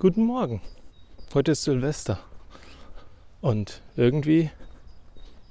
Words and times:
Guten 0.00 0.24
Morgen. 0.24 0.62
Heute 1.34 1.52
ist 1.52 1.64
Silvester. 1.64 2.18
Und 3.42 3.82
irgendwie 3.96 4.48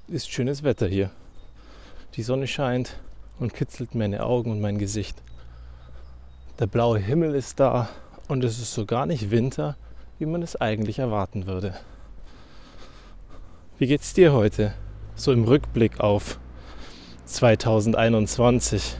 ist 0.08 0.28
schönes 0.28 0.64
Wetter 0.64 0.88
hier. 0.88 1.12
Die 2.16 2.24
Sonne 2.24 2.48
scheint 2.48 2.96
und 3.38 3.54
kitzelt 3.54 3.94
meine 3.94 4.24
Augen 4.24 4.50
und 4.50 4.60
mein 4.60 4.78
Gesicht. 4.78 5.22
Der 6.58 6.66
blaue 6.66 6.98
Himmel 6.98 7.36
ist 7.36 7.60
da 7.60 7.90
und 8.26 8.42
es 8.42 8.58
ist 8.58 8.74
so 8.74 8.86
gar 8.86 9.06
nicht 9.06 9.30
Winter, 9.30 9.76
wie 10.18 10.26
man 10.26 10.42
es 10.42 10.60
eigentlich 10.60 10.98
erwarten 10.98 11.46
würde. 11.46 11.76
Wie 13.78 13.86
geht's 13.86 14.14
dir 14.14 14.32
heute? 14.32 14.74
So 15.14 15.30
im 15.30 15.44
Rückblick 15.44 16.00
auf 16.00 16.40
2021. 17.24 18.96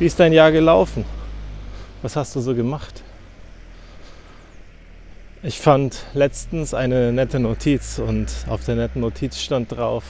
Wie 0.00 0.06
ist 0.06 0.18
dein 0.18 0.32
Jahr 0.32 0.50
gelaufen? 0.50 1.04
Was 2.00 2.14
hast 2.14 2.36
du 2.36 2.40
so 2.40 2.54
gemacht? 2.54 3.02
Ich 5.42 5.58
fand 5.58 6.04
letztens 6.14 6.72
eine 6.72 7.12
nette 7.12 7.40
Notiz 7.40 7.98
und 7.98 8.28
auf 8.48 8.64
der 8.64 8.76
netten 8.76 9.00
Notiz 9.00 9.40
stand 9.40 9.72
drauf, 9.72 10.04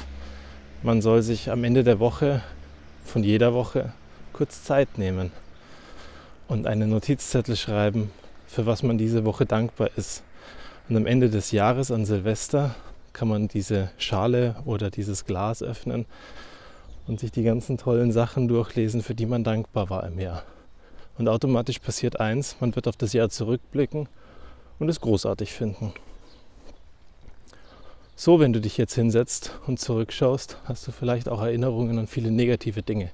man 0.83 1.01
soll 1.01 1.23
sich 1.23 1.51
am 1.51 1.65
Ende 1.65 1.85
der 1.85 1.99
Woche, 1.99 2.43
von 3.07 3.25
jeder 3.25 3.55
Woche, 3.55 3.95
kurz 4.35 4.65
Zeit 4.65 4.99
nehmen 4.99 5.33
und 6.47 6.67
einen 6.67 6.91
Notizzettel 6.91 7.57
schreiben, 7.57 8.11
für 8.47 8.67
was 8.67 8.83
man 8.83 8.99
diese 8.99 9.25
Woche 9.25 9.47
dankbar 9.47 9.89
ist. 9.97 10.23
Und 10.91 10.97
am 10.97 11.07
Ende 11.07 11.31
des 11.31 11.53
Jahres 11.53 11.91
an 11.91 12.05
Silvester 12.05 12.75
kann 13.15 13.29
man 13.29 13.49
diese 13.49 13.91
Schale 13.97 14.57
oder 14.67 14.91
dieses 14.91 15.25
Glas 15.25 15.63
öffnen 15.63 16.05
und 17.07 17.19
sich 17.19 17.33
die 17.33 17.45
ganzen 17.45 17.79
tollen 17.79 18.13
Sachen 18.13 18.47
durchlesen, 18.47 19.03
für 19.03 19.15
die 19.15 19.27
man 19.27 19.43
dankbar 19.43 19.89
war 19.89 20.07
im 20.07 20.19
Jahr. 20.19 20.43
Und 21.19 21.29
automatisch 21.29 21.81
passiert 21.81 22.21
eins, 22.21 22.57
man 22.61 22.75
wird 22.77 22.89
auf 22.89 22.97
das 22.97 23.13
Jahr 23.13 23.29
zurückblicken 23.29 24.09
und 24.79 24.89
es 24.89 25.01
großartig 25.01 25.53
finden. 25.53 25.93
So, 28.15 28.39
wenn 28.41 28.53
du 28.53 28.61
dich 28.61 28.79
jetzt 28.79 28.95
hinsetzt 28.95 29.59
und 29.67 29.81
zurückschaust, 29.81 30.59
hast 30.65 30.87
du 30.87 30.93
vielleicht 30.93 31.29
auch 31.29 31.41
Erinnerungen 31.41 31.99
an 31.99 32.07
viele 32.07 32.31
negative 32.31 32.83
Dinge. 32.83 33.11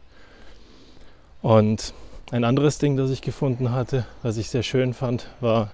Und 1.42 1.94
ein 2.30 2.44
anderes 2.44 2.78
Ding, 2.78 2.96
das 2.96 3.10
ich 3.10 3.22
gefunden 3.22 3.72
hatte, 3.72 4.06
was 4.22 4.36
ich 4.36 4.48
sehr 4.48 4.62
schön 4.62 4.94
fand, 4.94 5.26
war, 5.40 5.72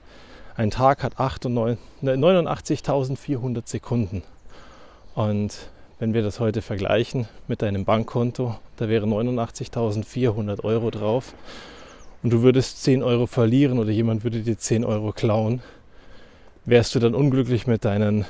ein 0.57 0.71
Tag 0.71 1.03
hat 1.03 1.15
89.400 1.15 3.69
Sekunden. 3.69 4.23
Und 5.15 5.59
wenn 6.01 6.13
wir 6.13 6.23
das 6.23 6.41
heute 6.41 6.63
vergleichen 6.63 7.29
mit 7.47 7.63
deinem 7.63 7.85
Bankkonto, 7.85 8.57
da 8.77 8.89
wären 8.89 9.13
89.400 9.13 10.65
Euro 10.65 10.91
drauf 10.91 11.35
und 12.23 12.31
du 12.33 12.43
würdest 12.43 12.83
10 12.83 13.03
Euro 13.03 13.27
verlieren 13.27 13.79
oder 13.79 13.91
jemand 13.91 14.25
würde 14.25 14.41
dir 14.41 14.59
10 14.59 14.85
Euro 14.85 15.13
klauen, 15.13 15.63
wärst 16.65 16.95
du 16.95 16.99
dann 16.99 17.15
unglücklich 17.15 17.67
mit 17.67 17.85
deinen 17.85 18.27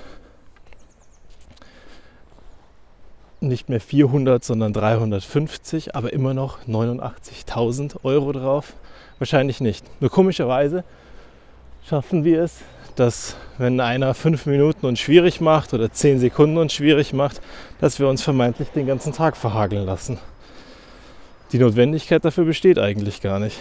nicht 3.41 3.69
mehr 3.69 3.81
400, 3.81 4.45
sondern 4.45 4.73
350, 4.73 5.95
aber 5.95 6.13
immer 6.13 6.35
noch 6.35 6.59
89.000 6.67 8.05
Euro 8.05 8.33
drauf? 8.33 8.75
Wahrscheinlich 9.19 9.61
nicht. 9.61 9.85
Nur 10.01 10.11
komischerweise 10.11 10.85
schaffen 11.87 12.25
wir 12.25 12.43
es, 12.43 12.59
dass 12.97 13.37
wenn 13.57 13.81
einer 13.81 14.15
fünf 14.15 14.47
Minuten 14.47 14.85
uns 14.87 15.01
schwierig 15.01 15.41
macht 15.41 15.73
oder 15.73 15.91
zehn 15.91 16.19
Sekunden 16.19 16.59
uns 16.59 16.75
schwierig 16.75 17.13
macht, 17.13 17.41
dass 17.81 17.99
wir 17.99 18.09
uns 18.09 18.23
vermeintlich 18.23 18.69
den 18.71 18.87
ganzen 18.87 19.13
Tag 19.13 19.37
verhageln 19.37 19.87
lassen. 19.87 20.19
Die 21.53 21.59
Notwendigkeit 21.59 22.25
dafür 22.25 22.45
besteht 22.45 22.79
eigentlich 22.79 23.21
gar 23.21 23.39
nicht. 23.39 23.59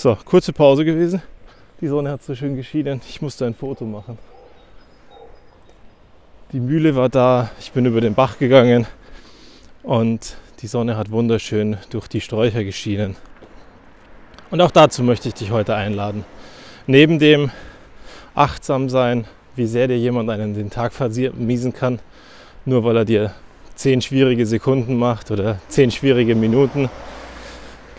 So, 0.00 0.16
kurze 0.24 0.54
Pause 0.54 0.86
gewesen. 0.86 1.20
Die 1.82 1.86
Sonne 1.86 2.10
hat 2.10 2.22
so 2.22 2.34
schön 2.34 2.56
geschienen. 2.56 3.02
Ich 3.06 3.20
musste 3.20 3.44
ein 3.44 3.52
Foto 3.52 3.84
machen. 3.84 4.16
Die 6.54 6.58
Mühle 6.58 6.96
war 6.96 7.10
da. 7.10 7.50
Ich 7.60 7.72
bin 7.72 7.84
über 7.84 8.00
den 8.00 8.14
Bach 8.14 8.38
gegangen 8.38 8.86
und 9.82 10.38
die 10.62 10.68
Sonne 10.68 10.96
hat 10.96 11.10
wunderschön 11.10 11.76
durch 11.90 12.08
die 12.08 12.22
Sträucher 12.22 12.64
geschienen. 12.64 13.14
Und 14.50 14.62
auch 14.62 14.70
dazu 14.70 15.02
möchte 15.02 15.28
ich 15.28 15.34
dich 15.34 15.50
heute 15.50 15.74
einladen. 15.74 16.24
Neben 16.86 17.18
dem 17.18 17.50
achtsam 18.34 18.88
sein, 18.88 19.26
wie 19.54 19.66
sehr 19.66 19.86
dir 19.86 19.98
jemand 19.98 20.30
einen 20.30 20.54
den 20.54 20.70
Tag 20.70 20.94
vermiesen 20.94 21.74
kann, 21.74 21.98
nur 22.64 22.84
weil 22.84 22.96
er 22.96 23.04
dir 23.04 23.34
zehn 23.74 24.00
schwierige 24.00 24.46
Sekunden 24.46 24.96
macht 24.96 25.30
oder 25.30 25.58
zehn 25.68 25.90
schwierige 25.90 26.36
Minuten, 26.36 26.88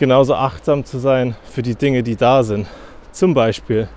genauso 0.02 0.34
achtsam 0.34 0.84
zu 0.84 0.98
sein 0.98 1.36
für 1.48 1.62
die 1.62 1.76
Dinge, 1.76 2.02
die 2.02 2.16
da 2.16 2.42
sind. 2.42 2.66
Zum 3.12 3.34
Beispiel 3.34 3.88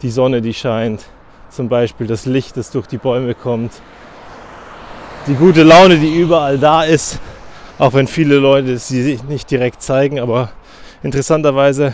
die 0.00 0.08
Sonne, 0.08 0.40
die 0.40 0.54
scheint, 0.54 1.04
zum 1.50 1.68
Beispiel 1.68 2.06
das 2.06 2.24
Licht, 2.24 2.56
das 2.56 2.70
durch 2.70 2.86
die 2.86 2.96
Bäume 2.96 3.34
kommt, 3.34 3.70
die 5.26 5.34
gute 5.34 5.62
Laune, 5.62 5.98
die 5.98 6.18
überall 6.18 6.56
da 6.56 6.84
ist, 6.84 7.20
auch 7.78 7.92
wenn 7.92 8.06
viele 8.06 8.36
Leute 8.36 8.78
sie 8.78 9.20
nicht 9.28 9.50
direkt 9.50 9.82
zeigen, 9.82 10.18
aber 10.18 10.50
interessanterweise, 11.02 11.92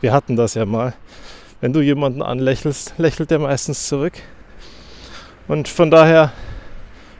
wir 0.00 0.14
hatten 0.14 0.34
das 0.34 0.54
ja 0.54 0.64
mal, 0.64 0.94
wenn 1.60 1.74
du 1.74 1.82
jemanden 1.82 2.22
anlächelst, 2.22 2.94
lächelt 2.96 3.30
er 3.30 3.40
meistens 3.40 3.88
zurück. 3.88 4.14
Und 5.48 5.68
von 5.68 5.90
daher 5.90 6.32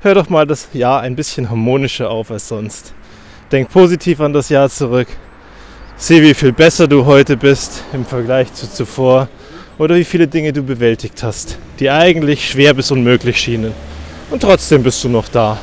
hör 0.01 0.15
doch 0.15 0.31
mal 0.31 0.47
das 0.47 0.71
Jahr 0.73 1.03
ein 1.03 1.17
bisschen 1.17 1.51
harmonischer 1.51 2.09
auf 2.09 2.31
als 2.31 2.49
sonst. 2.49 2.95
Denk 3.51 3.69
positiv 3.69 4.23
an 4.23 4.33
das 4.33 4.49
Jahr 4.49 4.71
zurück 4.71 5.09
Sieh, 5.97 6.23
wie 6.23 6.35
viel 6.35 6.53
besser 6.53 6.89
du 6.89 7.07
heute 7.07 7.37
bist 7.37 7.85
im 7.93 8.05
Vergleich 8.05 8.53
zu 8.53 8.69
zuvor 8.69 9.29
oder 9.79 9.95
wie 9.95 10.05
viele 10.05 10.27
Dinge 10.27 10.53
du 10.53 10.63
bewältigt 10.63 11.23
hast, 11.23 11.59
die 11.79 11.91
eigentlich 11.91 12.49
schwer 12.49 12.75
bis 12.75 12.91
unmöglich 12.91 13.39
schienen. 13.39 13.73
Und 14.31 14.41
trotzdem 14.41 14.83
bist 14.83 15.05
du 15.05 15.09
noch 15.09 15.29
da. 15.29 15.59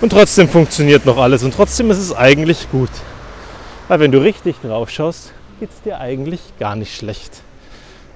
Und 0.00 0.10
trotzdem 0.10 0.48
funktioniert 0.48 1.04
noch 1.04 1.16
alles 1.18 1.42
und 1.42 1.54
trotzdem 1.54 1.90
ist 1.90 1.98
es 1.98 2.14
eigentlich 2.14 2.70
gut. 2.70 2.90
Weil 3.88 4.00
wenn 4.00 4.12
du 4.12 4.22
richtig 4.22 4.56
drauf 4.62 4.88
schaust, 4.88 5.32
geht 5.58 5.70
es 5.70 5.82
dir 5.82 5.98
eigentlich 5.98 6.40
gar 6.60 6.76
nicht 6.76 6.94
schlecht. 6.94 7.42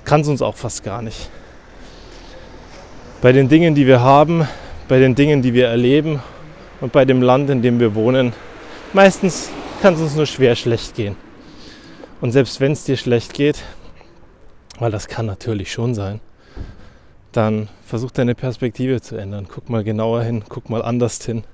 Kann 0.05 0.21
es 0.21 0.29
uns 0.29 0.41
auch 0.41 0.57
fast 0.57 0.85
gar 0.85 1.03
nicht. 1.03 1.29
Bei 3.21 3.33
den 3.33 3.49
Dingen, 3.49 3.75
die 3.75 3.87
wir 3.87 4.01
haben, 4.01 4.47
bei 4.87 4.99
den 5.01 5.15
Dingen, 5.15 5.43
die 5.43 5.53
wir 5.53 5.67
erleben 5.67 6.23
und 6.81 6.93
bei 6.93 7.05
dem 7.05 7.23
Land, 7.23 7.51
in 7.51 7.61
dem 7.61 7.81
wir 7.81 7.95
wohnen, 7.95 8.35
meistens 8.93 9.51
kann 9.85 9.93
es 9.93 10.01
uns 10.01 10.15
nur 10.15 10.25
schwer 10.25 10.57
schlecht 10.57 10.95
gehen. 10.95 11.15
Und 12.23 12.33
selbst 12.33 12.59
wenn 12.59 12.73
es 12.73 12.85
dir 12.85 12.97
schlecht 12.97 13.35
geht, 13.35 13.63
weil 14.79 14.91
das 14.91 15.09
kann 15.09 15.27
natürlich 15.27 15.71
schon 15.71 15.95
sein, 15.95 16.23
dann 17.33 17.69
versuch 17.85 18.11
deine 18.11 18.35
Perspektive 18.35 19.03
zu 19.03 19.19
ändern. 19.19 19.47
Guck 19.47 19.69
mal 19.69 19.85
genauer 19.85 20.23
hin, 20.23 20.43
guck 20.49 20.71
mal 20.71 20.81
anders 20.81 21.23
hin. 21.23 21.45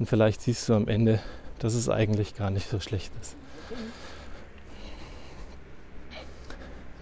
Und 0.00 0.06
vielleicht 0.06 0.42
siehst 0.42 0.68
du 0.68 0.74
am 0.74 0.88
Ende, 0.88 1.20
dass 1.60 1.74
es 1.74 1.88
eigentlich 1.88 2.34
gar 2.34 2.50
nicht 2.50 2.68
so 2.68 2.80
schlecht 2.80 3.12
ist. 3.20 3.36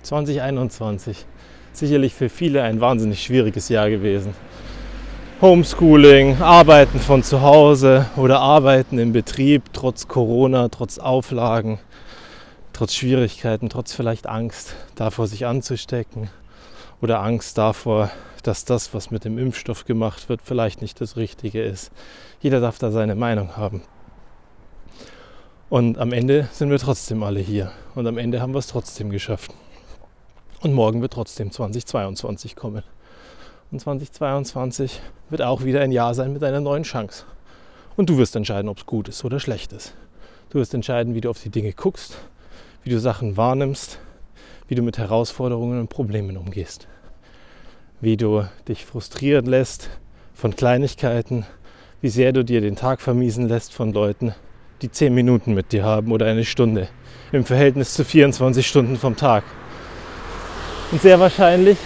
2021, 0.03 1.25
sicherlich 1.73 2.12
für 2.12 2.29
viele 2.29 2.62
ein 2.62 2.83
wahnsinnig 2.83 3.23
schwieriges 3.23 3.71
Jahr 3.71 3.89
gewesen. 3.89 4.35
Homeschooling, 5.41 6.43
Arbeiten 6.43 6.99
von 6.99 7.22
zu 7.22 7.43
Hause 7.43 8.06
oder 8.16 8.41
Arbeiten 8.41 8.99
im 8.99 9.12
Betrieb, 9.12 9.62
trotz 9.72 10.09
Corona, 10.09 10.69
trotz 10.69 10.99
Auflagen, 10.99 11.78
trotz 12.72 12.94
Schwierigkeiten, 12.94 13.69
trotz 13.69 13.93
vielleicht 13.93 14.26
Angst 14.26 14.75
davor, 14.97 15.28
sich 15.28 15.47
anzustecken 15.47 16.28
oder 17.00 17.22
Angst 17.22 17.56
davor, 17.56 18.10
dass 18.43 18.65
das, 18.65 18.93
was 18.94 19.12
mit 19.12 19.25
dem 19.25 19.38
Impfstoff 19.38 19.84
gemacht 19.84 20.28
wird, 20.28 20.41
vielleicht 20.43 20.82
nicht 20.82 21.00
das 21.00 21.16
Richtige 21.16 21.62
ist. 21.62 21.93
Jeder 22.41 22.58
darf 22.58 22.81
da 22.81 22.91
seine 22.91 23.14
Meinung 23.14 23.56
haben. 23.56 23.82
Und 25.69 25.99
am 25.99 26.12
Ende 26.12 26.49
sind 26.50 26.70
wir 26.70 26.81
trotzdem 26.81 27.23
alle 27.23 27.38
hier. 27.38 27.70
Und 27.94 28.08
am 28.08 28.19
Ende 28.19 28.41
haben 28.41 28.55
wir 28.55 28.58
es 28.58 28.67
trotzdem 28.67 29.11
geschafft. 29.11 29.55
Und 30.62 30.73
morgen 30.73 31.00
wird 31.00 31.12
trotzdem 31.12 31.52
2022 31.52 32.56
kommen. 32.56 32.82
Und 33.70 33.81
2022 33.81 35.00
wird 35.29 35.43
auch 35.43 35.62
wieder 35.62 35.82
ein 35.82 35.93
Jahr 35.93 36.15
sein 36.15 36.32
mit 36.32 36.43
einer 36.43 36.61
neuen 36.61 36.85
Chance. 36.85 37.25
Und 37.97 38.09
du 38.09 38.17
wirst 38.17 38.35
entscheiden, 38.35 38.69
ob 38.69 38.79
es 38.79 38.87
gut 38.87 39.09
ist 39.09 39.25
oder 39.25 39.41
schlecht 39.41 39.73
ist. 39.73 39.94
Du 40.49 40.59
wirst 40.59 40.73
entscheiden, 40.73 41.15
wie 41.15 41.20
du 41.20 41.29
auf 41.29 41.43
die 41.43 41.50
Dinge 41.50 41.75
guckst, 41.75 42.17
wie 42.82 42.88
du 42.88 42.99
Sachen 42.99 43.37
wahrnimmst, 43.37 43.99
wie 44.69 44.75
du 44.75 44.82
mit 44.82 44.97
Herausforderungen 44.97 45.81
und 45.81 45.91
Problemen 45.91 46.38
umgehst. 46.38 46.88
Wie 48.00 48.17
du 48.17 48.44
dich 48.69 48.87
frustrieren 48.87 49.44
lässt 49.44 49.91
von 50.32 50.56
Kleinigkeiten, 50.56 51.44
wie 52.00 52.09
sehr 52.09 52.32
du 52.32 52.44
dir 52.44 52.62
den 52.62 52.76
Tag 52.76 53.03
vermiesen 53.03 53.49
lässt 53.49 53.75
von 53.75 53.93
Leuten, 53.93 54.35
die 54.81 54.91
10 54.91 55.12
Minuten 55.12 55.53
mit 55.53 55.73
dir 55.73 55.85
haben 55.85 56.12
oder 56.12 56.25
eine 56.25 56.47
Stunde 56.47 56.88
im 57.32 57.44
Verhältnis 57.44 57.93
zu 57.93 58.05
24 58.05 58.67
Stunden 58.67 58.97
vom 58.97 59.17
Tag. 59.17 59.44
Und 60.91 61.03
sehr 61.03 61.20
wahrscheinlich 61.20 61.76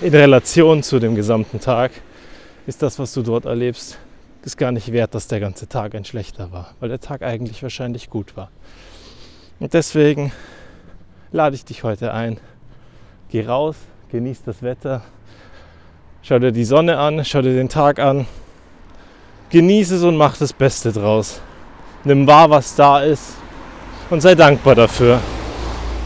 in 0.00 0.14
Relation 0.14 0.82
zu 0.82 0.98
dem 0.98 1.14
gesamten 1.14 1.60
Tag 1.60 1.90
ist 2.66 2.82
das, 2.82 2.98
was 2.98 3.12
du 3.12 3.22
dort 3.22 3.46
erlebst, 3.46 3.98
ist 4.44 4.56
gar 4.56 4.70
nicht 4.70 4.92
wert, 4.92 5.14
dass 5.14 5.26
der 5.26 5.40
ganze 5.40 5.68
Tag 5.68 5.94
ein 5.94 6.04
schlechter 6.04 6.52
war, 6.52 6.74
weil 6.78 6.88
der 6.88 7.00
Tag 7.00 7.22
eigentlich 7.22 7.62
wahrscheinlich 7.62 8.08
gut 8.08 8.36
war. 8.36 8.50
Und 9.58 9.74
deswegen 9.74 10.32
lade 11.32 11.56
ich 11.56 11.64
dich 11.64 11.82
heute 11.82 12.14
ein. 12.14 12.38
Geh 13.30 13.44
raus, 13.44 13.76
genieß 14.10 14.42
das 14.44 14.62
Wetter, 14.62 15.02
schau 16.22 16.38
dir 16.38 16.52
die 16.52 16.64
Sonne 16.64 16.98
an, 16.98 17.24
schau 17.24 17.42
dir 17.42 17.54
den 17.54 17.68
Tag 17.68 17.98
an, 17.98 18.26
genieße 19.50 19.96
es 19.96 20.02
und 20.04 20.16
mach 20.16 20.36
das 20.36 20.52
Beste 20.52 20.92
draus. 20.92 21.40
Nimm 22.04 22.26
wahr, 22.26 22.48
was 22.48 22.76
da 22.76 23.00
ist 23.00 23.34
und 24.08 24.20
sei 24.20 24.34
dankbar 24.34 24.76
dafür. 24.76 25.20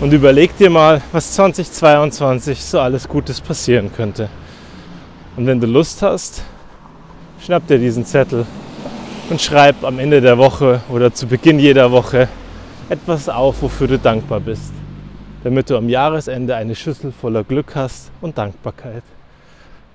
Und 0.03 0.13
überleg 0.13 0.57
dir 0.59 0.69
mal, 0.69 1.01
was 1.13 1.31
2022 1.35 2.61
so 2.61 2.81
alles 2.81 3.07
Gutes 3.07 3.41
passieren 3.41 3.89
könnte. 3.95 4.29
Und 5.37 5.47
wenn 5.47 5.61
du 5.61 5.69
Lust 5.69 6.03
hast, 6.03 6.43
schnapp 7.41 7.69
dir 7.69 7.79
diesen 7.79 8.05
Zettel 8.05 8.45
und 9.31 9.41
schreib 9.41 9.85
am 9.85 10.01
Ende 10.01 10.21
der 10.21 10.39
Woche 10.39 10.81
oder 10.89 11.15
zu 11.15 11.29
Beginn 11.29 11.61
jeder 11.61 11.93
Woche 11.93 12.29
etwas 12.89 13.29
auf, 13.29 13.63
wofür 13.63 13.87
du 13.87 13.97
dankbar 13.97 14.41
bist, 14.41 14.73
damit 15.45 15.71
du 15.71 15.77
am 15.77 15.89
Jahresende 15.89 16.57
eine 16.57 16.75
Schüssel 16.75 17.13
voller 17.13 17.45
Glück 17.45 17.77
hast 17.77 18.11
und 18.21 18.37
Dankbarkeit. 18.37 19.05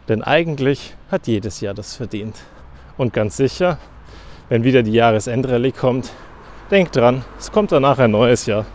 Denn 0.07 0.23
eigentlich 0.23 0.95
hat 1.11 1.27
jedes 1.27 1.59
Jahr 1.59 1.73
das 1.73 1.97
verdient. 1.97 2.37
Und 2.97 3.11
ganz 3.11 3.35
sicher, 3.35 3.77
wenn 4.47 4.63
wieder 4.63 4.83
die 4.83 4.93
Jahresendrallye 4.93 5.73
kommt, 5.73 6.13
denk 6.71 6.93
dran, 6.93 7.25
es 7.37 7.51
kommt 7.51 7.73
danach 7.73 7.99
ein 7.99 8.11
neues 8.11 8.45
Jahr. 8.45 8.65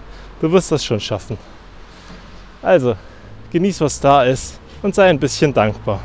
Du 0.43 0.51
wirst 0.51 0.73
das 0.73 0.85
schon 0.85 0.99
schaffen. 0.99 1.39
Also, 2.61 2.97
genieß, 3.53 3.81
was 3.81 4.01
da 4.01 4.25
ist 4.25 4.59
und 4.83 4.93
sei 4.93 5.09
ein 5.09 5.21
bisschen 5.21 5.55
dankbar. 5.55 6.01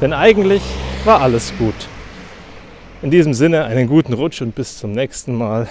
Denn 0.00 0.12
eigentlich 0.12 0.62
war 1.04 1.20
alles 1.20 1.52
gut. 1.58 1.74
In 3.02 3.10
diesem 3.10 3.34
Sinne 3.34 3.64
einen 3.64 3.88
guten 3.88 4.12
Rutsch 4.12 4.42
und 4.42 4.54
bis 4.54 4.78
zum 4.78 4.92
nächsten 4.92 5.34
Mal. 5.34 5.68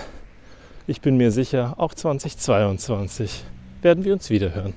Ich 0.86 1.00
bin 1.00 1.16
mir 1.16 1.32
sicher, 1.32 1.76
auch 1.78 1.94
2022 1.94 3.46
werden 3.82 4.04
wir 4.04 4.12
uns 4.12 4.30
wiederhören. 4.30 4.74